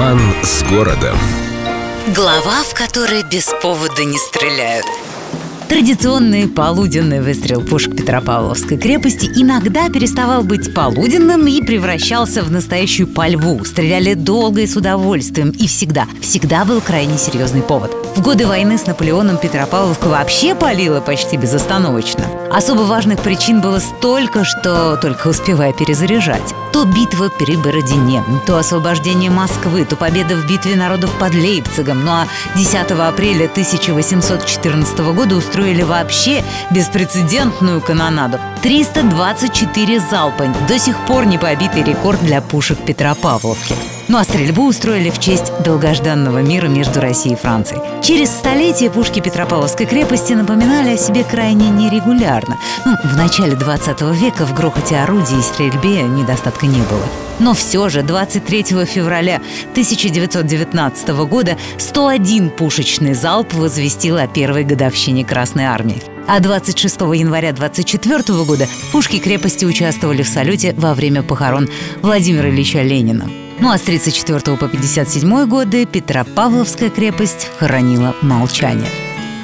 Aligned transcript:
Роман 0.00 0.18
с 0.42 0.62
городом. 0.62 1.18
Глава, 2.14 2.62
в 2.62 2.72
которой 2.72 3.22
без 3.22 3.52
повода 3.60 4.02
не 4.02 4.16
стреляют. 4.16 4.86
Традиционный 5.70 6.48
полуденный 6.48 7.20
выстрел 7.20 7.60
пушек 7.60 7.96
Петропавловской 7.96 8.76
крепости 8.76 9.26
иногда 9.36 9.88
переставал 9.88 10.42
быть 10.42 10.74
полуденным 10.74 11.46
и 11.46 11.62
превращался 11.62 12.42
в 12.42 12.50
настоящую 12.50 13.06
пальву. 13.06 13.64
Стреляли 13.64 14.14
долго 14.14 14.62
и 14.62 14.66
с 14.66 14.74
удовольствием, 14.74 15.50
и 15.50 15.68
всегда, 15.68 16.08
всегда 16.20 16.64
был 16.64 16.80
крайне 16.80 17.16
серьезный 17.18 17.62
повод. 17.62 17.94
В 18.16 18.20
годы 18.20 18.48
войны 18.48 18.78
с 18.78 18.86
Наполеоном 18.88 19.38
Петропавловка 19.38 20.08
вообще 20.08 20.56
палила 20.56 21.00
почти 21.00 21.36
безостановочно. 21.36 22.24
Особо 22.50 22.80
важных 22.80 23.20
причин 23.20 23.60
было 23.60 23.78
столько, 23.78 24.44
что 24.44 24.96
только 24.96 25.28
успевая 25.28 25.72
перезаряжать. 25.72 26.52
То 26.72 26.84
битва 26.84 27.30
при 27.38 27.56
Бородине, 27.56 28.24
то 28.44 28.56
освобождение 28.56 29.30
Москвы, 29.30 29.84
то 29.84 29.94
победа 29.94 30.34
в 30.34 30.48
битве 30.48 30.74
народов 30.74 31.16
под 31.20 31.32
Лейпцигом. 31.34 32.04
Ну 32.04 32.10
а 32.10 32.26
10 32.56 32.90
апреля 32.90 33.44
1814 33.44 34.98
года 35.14 35.36
устроили 35.36 35.59
вообще 35.82 36.42
беспрецедентную 36.70 37.80
канонаду. 37.80 38.38
324 38.62 40.00
залпа. 40.00 40.46
До 40.68 40.78
сих 40.78 40.96
пор 41.06 41.26
не 41.26 41.38
побитый 41.38 41.82
рекорд 41.82 42.20
для 42.20 42.40
пушек 42.40 42.78
Петропавловки. 42.78 43.99
Ну 44.10 44.18
а 44.18 44.24
стрельбу 44.24 44.66
устроили 44.66 45.08
в 45.08 45.20
честь 45.20 45.52
долгожданного 45.62 46.42
мира 46.42 46.66
между 46.66 47.00
Россией 47.00 47.36
и 47.36 47.38
Францией. 47.38 47.80
Через 48.02 48.30
столетие 48.30 48.90
пушки 48.90 49.20
Петропавловской 49.20 49.86
крепости 49.86 50.32
напоминали 50.32 50.94
о 50.94 50.96
себе 50.96 51.22
крайне 51.22 51.70
нерегулярно. 51.70 52.58
Ну, 52.84 52.96
в 53.04 53.16
начале 53.16 53.54
20 53.54 54.00
века 54.20 54.46
в 54.46 54.52
грохоте 54.52 54.96
орудий 54.96 55.38
и 55.38 55.42
стрельбе 55.42 56.02
недостатка 56.02 56.66
не 56.66 56.78
было. 56.78 57.04
Но 57.38 57.54
все 57.54 57.88
же 57.88 58.02
23 58.02 58.84
февраля 58.84 59.40
1919 59.70 61.08
года 61.28 61.56
101 61.78 62.50
пушечный 62.50 63.14
залп 63.14 63.54
возвестил 63.54 64.16
о 64.16 64.26
первой 64.26 64.64
годовщине 64.64 65.24
Красной 65.24 65.66
Армии. 65.66 66.02
А 66.26 66.40
26 66.40 67.00
января 67.00 67.52
24 67.52 68.22
года 68.44 68.66
пушки 68.90 69.20
крепости 69.20 69.64
участвовали 69.64 70.24
в 70.24 70.28
салюте 70.28 70.74
во 70.76 70.94
время 70.94 71.22
похорон 71.22 71.68
Владимира 72.02 72.48
Ильича 72.48 72.82
Ленина. 72.82 73.30
Ну 73.60 73.70
а 73.70 73.76
с 73.76 73.82
34 73.82 74.56
по 74.56 74.68
57 74.68 75.46
годы 75.46 75.84
Петропавловская 75.84 76.88
крепость 76.88 77.46
хранила 77.58 78.16
молчание. 78.22 78.88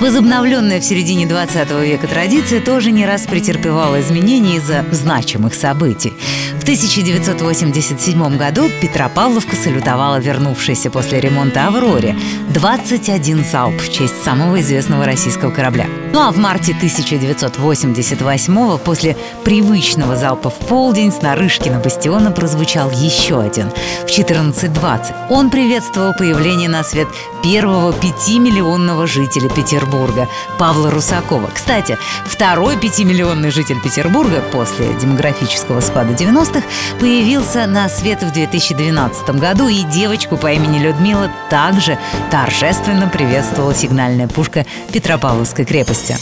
Возобновленная 0.00 0.80
в 0.80 0.84
середине 0.84 1.26
20 1.26 1.70
века 1.82 2.08
традиция 2.08 2.60
тоже 2.60 2.90
не 2.90 3.06
раз 3.06 3.26
претерпевала 3.26 4.00
изменения 4.00 4.56
из-за 4.56 4.84
значимых 4.90 5.54
событий. 5.54 6.14
В 6.60 6.62
1987 6.62 8.36
году 8.36 8.68
Петропавловка 8.82 9.56
салютовала 9.56 10.20
вернувшейся 10.20 10.90
после 10.90 11.18
ремонта 11.18 11.66
«Авроре» 11.66 12.14
21 12.50 13.44
залп 13.44 13.80
в 13.80 13.90
честь 13.90 14.22
самого 14.22 14.60
известного 14.60 15.06
российского 15.06 15.52
корабля. 15.52 15.86
Ну 16.12 16.20
а 16.20 16.30
в 16.30 16.36
марте 16.36 16.72
1988 16.72 18.78
после 18.78 19.16
привычного 19.42 20.16
залпа 20.16 20.50
в 20.50 20.54
полдень 20.54 21.12
с 21.12 21.22
Нарышкина 21.22 21.78
бастиона 21.78 22.30
прозвучал 22.30 22.90
еще 22.90 23.40
один 23.40 23.70
в 23.70 24.10
14.20. 24.10 25.28
Он 25.30 25.48
приветствовал 25.48 26.12
появление 26.12 26.68
на 26.68 26.84
свет 26.84 27.08
первого 27.42 27.94
пятимиллионного 27.94 29.06
жителя 29.06 29.48
Петербурга 29.48 30.28
Павла 30.58 30.90
Русакова. 30.90 31.48
Кстати, 31.54 31.96
второй 32.26 32.76
пятимиллионный 32.76 33.50
житель 33.50 33.80
Петербурга 33.80 34.42
после 34.52 34.92
демографического 35.00 35.80
спада 35.80 36.12
90-х 36.50 36.62
появился 36.98 37.66
на 37.66 37.88
свет 37.88 38.22
в 38.22 38.32
2012 38.32 39.30
году, 39.30 39.68
и 39.68 39.82
девочку 39.84 40.36
по 40.36 40.52
имени 40.52 40.78
Людмила 40.78 41.30
также 41.48 41.98
торжественно 42.30 43.08
приветствовала 43.08 43.74
сигнальная 43.74 44.28
пушка 44.28 44.66
Петропавловской 44.92 45.64
крепости. 45.64 46.16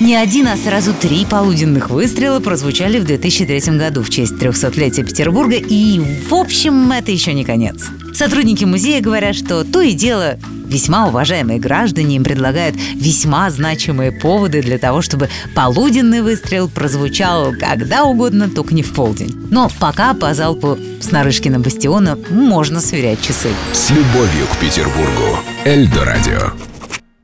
Не 0.00 0.16
один, 0.16 0.48
а 0.48 0.56
сразу 0.56 0.92
три 0.92 1.24
полуденных 1.24 1.88
выстрела 1.90 2.40
прозвучали 2.40 2.98
в 2.98 3.04
2003 3.04 3.76
году 3.78 4.02
в 4.02 4.10
честь 4.10 4.34
300-летия 4.34 5.04
Петербурга, 5.04 5.56
и, 5.56 6.00
в 6.28 6.34
общем, 6.34 6.90
это 6.90 7.12
еще 7.12 7.32
не 7.32 7.44
конец. 7.44 7.86
Сотрудники 8.12 8.64
музея 8.64 9.00
говорят, 9.00 9.36
что 9.36 9.64
то 9.64 9.80
и 9.80 9.92
дело 9.92 10.38
Весьма 10.64 11.08
уважаемые 11.08 11.58
граждане 11.58 12.16
им 12.16 12.24
предлагают 12.24 12.76
весьма 12.94 13.50
значимые 13.50 14.12
поводы 14.12 14.62
для 14.62 14.78
того, 14.78 15.02
чтобы 15.02 15.28
полуденный 15.54 16.22
выстрел 16.22 16.68
прозвучал 16.68 17.52
когда 17.58 18.04
угодно, 18.04 18.48
только 18.48 18.74
не 18.74 18.82
в 18.82 18.92
полдень. 18.94 19.34
Но 19.50 19.70
пока 19.78 20.14
по 20.14 20.34
залпу 20.34 20.78
с 21.00 21.10
Нарышкина 21.10 21.60
бастиона 21.60 22.18
можно 22.30 22.80
сверять 22.80 23.20
часы. 23.20 23.48
С 23.72 23.90
любовью 23.90 24.46
к 24.52 24.56
Петербургу. 24.58 25.38
Эльдо 25.64 26.04
радио. 26.04 26.73